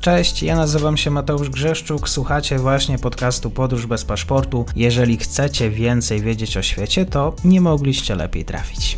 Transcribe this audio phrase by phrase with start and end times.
[0.00, 4.66] Cześć, ja nazywam się Mateusz Grzeszczuk, słuchacie właśnie podcastu Podróż bez paszportu.
[4.76, 8.96] Jeżeli chcecie więcej wiedzieć o świecie, to nie mogliście lepiej trafić.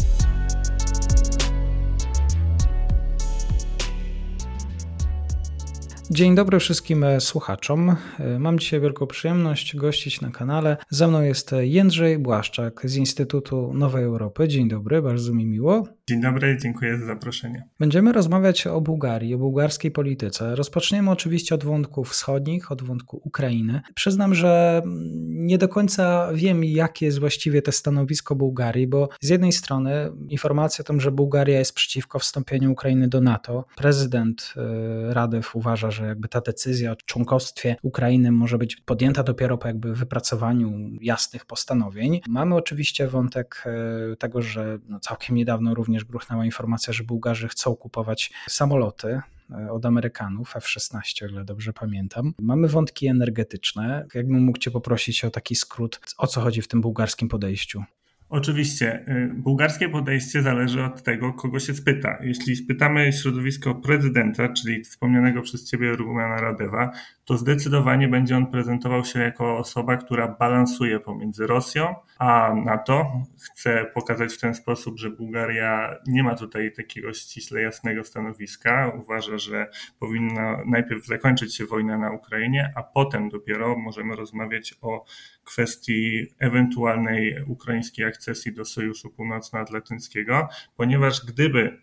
[6.11, 7.97] Dzień dobry wszystkim słuchaczom.
[8.39, 10.77] Mam dzisiaj wielką przyjemność gościć na kanale.
[10.91, 14.49] Ze mną jest Jędrzej Błaszczak z Instytutu Nowej Europy.
[14.49, 15.85] Dzień dobry, bardzo mi miło.
[16.11, 17.65] Dzień dobry, dziękuję za zaproszenie.
[17.79, 20.57] Będziemy rozmawiać o Bułgarii, o bułgarskiej polityce.
[20.57, 23.81] Rozpoczniemy oczywiście od wątków wschodnich, od wątku Ukrainy.
[23.95, 24.83] Przyznam, że
[25.27, 30.83] nie do końca wiem, jakie jest właściwie to stanowisko Bułgarii, bo z jednej strony informacja
[30.83, 33.65] o tym, że Bułgaria jest przeciwko wstąpieniu Ukrainy do NATO.
[33.77, 39.59] Prezydent e, Radew uważa, że jakby ta decyzja o członkostwie Ukrainy może być podjęta dopiero
[39.59, 42.21] po jakby wypracowaniu jasnych postanowień.
[42.29, 43.65] Mamy oczywiście wątek
[44.13, 49.21] e, tego, że no całkiem niedawno również również gruchnęła informacja, że Bułgarzy chcą kupować samoloty
[49.51, 52.35] e, od Amerykanów, F-16, o ile dobrze pamiętam.
[52.39, 54.07] Mamy wątki energetyczne.
[54.15, 57.83] Jakbym mógł Cię poprosić o taki skrót, o co chodzi w tym bułgarskim podejściu?
[58.31, 59.05] Oczywiście.
[59.09, 62.19] Y, bułgarskie podejście zależy od tego, kogo się spyta.
[62.23, 66.91] Jeśli spytamy środowisko prezydenta, czyli wspomnianego przez ciebie Rumana Radewa,
[67.25, 73.13] to zdecydowanie będzie on prezentował się jako osoba, która balansuje pomiędzy Rosją a NATO.
[73.43, 78.93] Chce pokazać w ten sposób, że Bułgaria nie ma tutaj takiego ściśle jasnego stanowiska.
[79.03, 85.05] Uważa, że powinna najpierw zakończyć się wojna na Ukrainie, a potem dopiero możemy rozmawiać o
[85.45, 91.81] kwestii ewentualnej ukraińskiej akcesji do Sojuszu Północnoatlantyckiego, ponieważ gdyby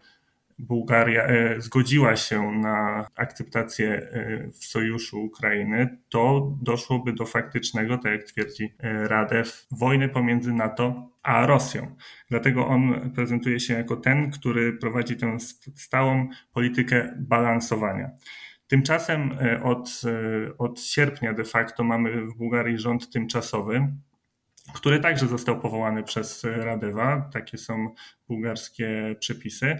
[0.59, 8.11] Bułgaria e, zgodziła się na akceptację e, w sojuszu Ukrainy, to doszłoby do faktycznego, tak
[8.11, 11.95] jak twierdzi e, Radew, wojny pomiędzy NATO a Rosją.
[12.29, 15.37] Dlatego on prezentuje się jako ten, który prowadzi tę
[15.75, 18.09] stałą politykę balansowania.
[18.67, 20.01] Tymczasem od,
[20.57, 23.87] od sierpnia de facto mamy w Bułgarii rząd tymczasowy,
[24.73, 27.29] który także został powołany przez Radewa.
[27.33, 27.93] Takie są
[28.27, 29.77] bułgarskie przepisy.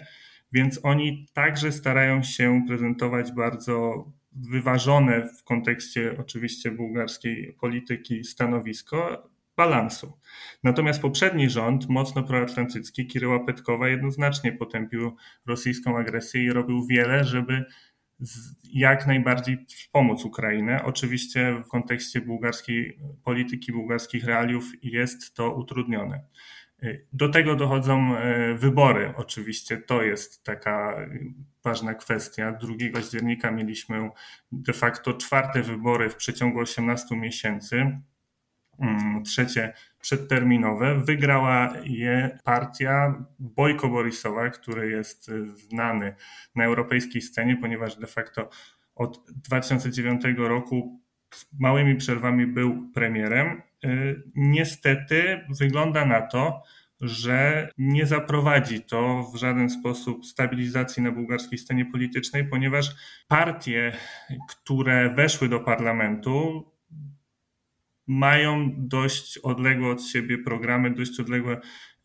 [0.51, 10.19] Więc oni także starają się prezentować bardzo wyważone w kontekście oczywiście bułgarskiej polityki stanowisko balansu.
[10.63, 15.15] Natomiast poprzedni rząd, mocno proatlantycki, Kiryła Petkowa, jednoznacznie potępił
[15.45, 17.65] rosyjską agresję i robił wiele, żeby
[18.73, 20.83] jak najbardziej wspomóc Ukrainę.
[20.85, 26.23] Oczywiście w kontekście bułgarskiej polityki, bułgarskich realiów jest to utrudnione.
[27.13, 29.78] Do tego dochodzą e, wybory, oczywiście.
[29.78, 31.07] To jest taka
[31.63, 32.51] ważna kwestia.
[32.51, 34.09] 2 października mieliśmy
[34.51, 37.99] de facto czwarte wybory w przeciągu 18 miesięcy.
[38.79, 41.01] Mm, trzecie przedterminowe.
[41.01, 46.15] Wygrała je partia Bojko Borisowa, który jest e, znany
[46.55, 48.49] na europejskiej scenie, ponieważ de facto
[48.95, 50.99] od 2009 roku
[51.33, 53.61] z małymi przerwami był premierem.
[53.85, 56.61] Y, niestety wygląda na to,
[57.01, 62.95] że nie zaprowadzi to w żaden sposób stabilizacji na bułgarskiej scenie politycznej, ponieważ
[63.27, 63.91] partie,
[64.49, 66.66] które weszły do parlamentu,
[68.07, 71.57] mają dość odległe od siebie programy, dość odległy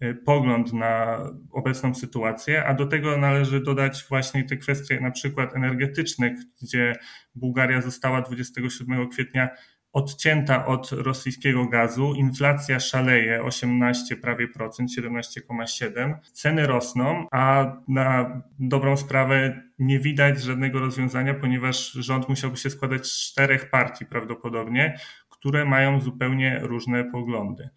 [0.03, 1.19] y, pogląd na
[1.51, 6.97] obecną sytuację, a do tego należy dodać właśnie te kwestie na przykład energetyczne, gdzie
[7.35, 9.49] Bułgaria została 27 kwietnia
[9.93, 16.15] odcięta od rosyjskiego gazu, inflacja szaleje 18 prawie procent, 17,7.
[16.33, 23.07] Ceny rosną, a na dobrą sprawę nie widać żadnego rozwiązania, ponieważ rząd musiałby się składać
[23.07, 24.99] z czterech partii prawdopodobnie,
[25.43, 27.69] które mają zupełnie różne poglądy.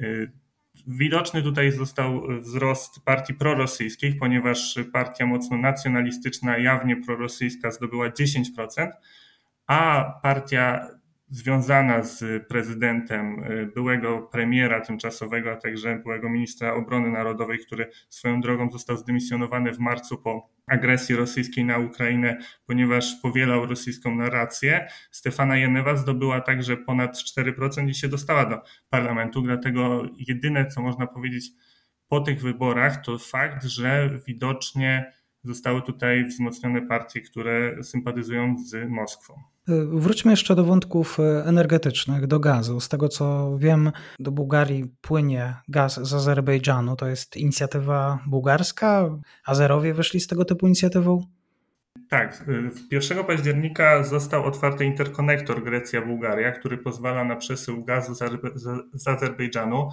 [0.00, 0.32] Y,
[0.86, 8.90] widoczny tutaj został wzrost partii prorosyjskich, ponieważ partia mocno nacjonalistyczna, jawnie prorosyjska zdobyła 10%,
[9.66, 10.86] a partia
[11.32, 18.40] związana z prezydentem y, byłego premiera tymczasowego, a także byłego ministra obrony narodowej, który swoją
[18.40, 24.88] drogą został zdymisjonowany w marcu po agresji rosyjskiej na Ukrainę, ponieważ powielał rosyjską narrację.
[25.10, 28.60] Stefana Jenewa zdobyła także ponad 4% i się dostała do
[28.90, 31.50] parlamentu, dlatego jedyne, co można powiedzieć
[32.08, 35.12] po tych wyborach, to fakt, że widocznie
[35.44, 39.51] zostały tutaj wzmocnione partie, które sympatyzują z Moskwą.
[39.68, 42.80] Wróćmy jeszcze do wątków e, energetycznych, do gazu.
[42.80, 46.96] Z tego co wiem, do Bułgarii płynie gaz z Azerbejdżanu.
[46.96, 49.18] To jest inicjatywa bułgarska.
[49.46, 51.26] Azerowie wyszli z tego typu inicjatywą?
[52.08, 52.44] Tak.
[52.90, 58.14] 1 e, października został otwarty interkonektor Grecja-Bułgaria, który pozwala na przesył gazu
[58.94, 59.88] z Azerbejdżanu.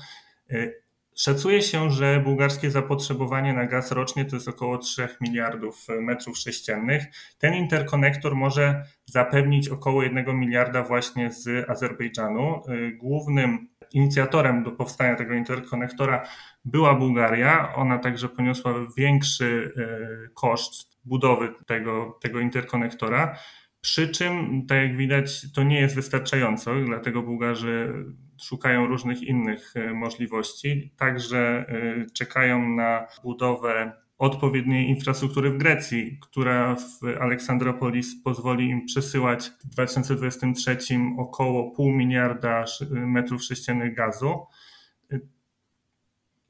[1.20, 6.38] E, Szacuje się, że bułgarskie zapotrzebowanie na gaz rocznie to jest około 3 miliardów metrów
[6.38, 7.04] sześciennych.
[7.38, 12.62] Ten interkonektor może zapewnić około 1 miliarda właśnie z Azerbejdżanu.
[12.98, 16.28] Głównym inicjatorem do powstania tego interkonektora
[16.66, 17.76] była Bułgaria.
[17.76, 23.38] Ona także poniosła większy e, koszt budowy tego, tego interkonektora.
[23.82, 27.94] Przy czym, tak jak widać, to nie jest wystarczająco, dlatego Bułgarzy
[28.42, 30.94] szukają różnych innych e, możliwości.
[30.98, 39.50] Także e, czekają na budowę odpowiedniej infrastruktury w Grecji, która w Aleksandropolis pozwoli im przesyłać
[39.50, 40.78] w 2023
[41.18, 44.46] około pół miliarda metrów sześciennych gazu.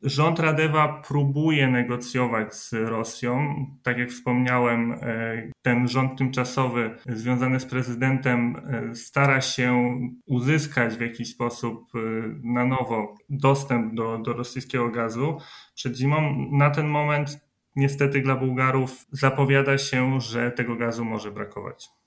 [0.03, 3.55] Rząd Radewa próbuje negocjować z Rosją.
[3.83, 11.01] Tak jak wspomniałem, e, ten rząd tymczasowy związany z prezydentem e, stara się uzyskać w
[11.01, 11.99] jakiś sposób e,
[12.43, 15.37] na nowo dostęp do, do rosyjskiego gazu
[15.75, 16.47] przed zimą.
[16.51, 17.39] Na ten moment
[17.75, 21.98] niestety dla Bułgarów zapowiada się, że tego gazu może brakować.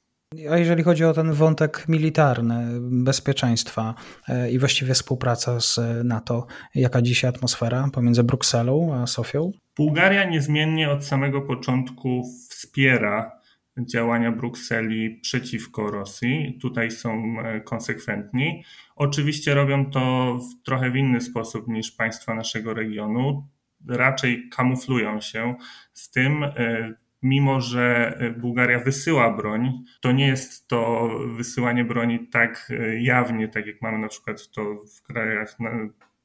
[0.51, 3.95] A jeżeli chodzi o ten wątek militarny, bezpieczeństwa
[4.29, 9.53] e, i właściwie współpraca z NATO, jaka dzisiaj atmosfera pomiędzy Brukselą a Sofią?
[9.77, 13.43] Bułgaria niezmiennie od samego początku wspiera
[13.79, 16.59] działania Brukseli przeciwko Rosji.
[16.63, 18.65] Tutaj są e, konsekwentni.
[18.97, 23.49] Oczywiście robią to w trochę w inny sposób niż państwa naszego regionu.
[23.89, 25.55] Raczej kamuflują się
[25.93, 32.29] z tym, e, mimo że e, Bułgaria wysyła broń, to nie jest to wysyłanie broni
[32.29, 34.63] tak e, jawnie, tak jak mamy na przykład to
[34.97, 35.57] w krajach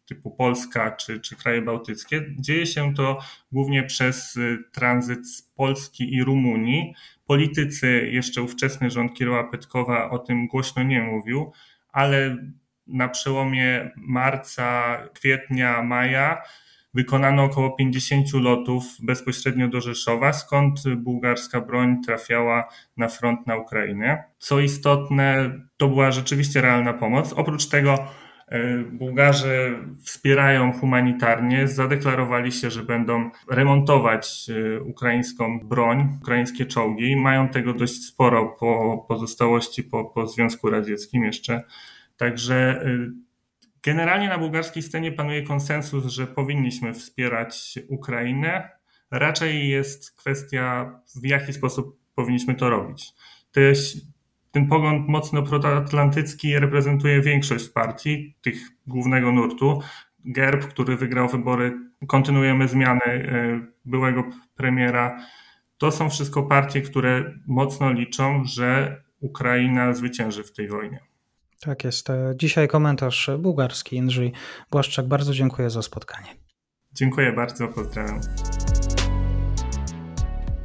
[0.08, 2.26] typu Polska czy, czy kraje bałtyckie.
[2.40, 3.20] Dzieje się to
[3.52, 6.94] głównie przez e, tranzyt z Polski i Rumunii.
[7.26, 11.52] Politycy, jeszcze ówczesny rząd Kiroła Petkowa o tym głośno nie mówił,
[11.92, 12.38] ale
[12.88, 16.42] na przełomie marca, kwietnia, maja
[16.98, 22.68] Wykonano około 50 lotów bezpośrednio do Rzeszowa, skąd bułgarska broń trafiała
[22.98, 24.24] na front na Ukrainę.
[24.38, 27.34] Co istotne, to była rzeczywiście realna pomoc.
[27.34, 28.08] Oprócz tego
[28.48, 37.16] e, Bułgarzy wspierają humanitarnie, zadeklarowali się, że będą remontować e, ukraińską broń, ukraińskie czołgi.
[37.16, 41.64] Mają tego dość sporo po pozostałości po, po Związku Radzieckim jeszcze.
[42.18, 43.27] Także e,
[43.84, 48.70] Generalnie na bułgarskiej scenie panuje konsensus, że powinniśmy wspierać Ukrainę.
[49.12, 53.14] Raczej jest kwestia, w jaki sposób powinniśmy to robić.
[54.52, 58.58] ten pogląd mocno proatlantycki reprezentuje większość partii, tych
[58.88, 59.82] głównego nurtu.
[60.26, 61.74] GERB, który wygrał wybory,
[62.08, 64.24] kontynuujemy zmiany e, byłego
[64.56, 65.20] premiera.
[65.78, 71.07] To są wszystko partie, które mocno liczą, że Ukraina zwycięży w tej wojnie.
[71.60, 72.10] Tak jest.
[72.10, 73.96] E, dzisiaj komentarz bułgarski.
[73.96, 74.34] Jędrzej
[74.72, 76.28] Błaszczak, bardzo dziękuję za spotkanie.
[76.94, 78.22] Dziękuję bardzo, pozdrawiam.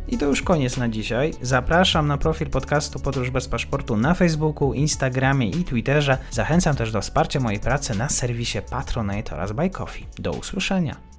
[0.09, 1.35] I to już koniec na dzisiaj.
[1.43, 6.19] Zapraszam na profil podcastu Podróż bez paszportu na Facebooku, Instagramie i Twitterze.
[6.31, 10.07] Zachęcam też do wsparcia mojej pracy na serwisie Patronite oraz Buy Coffee.
[10.19, 11.12] Do usłyszenia.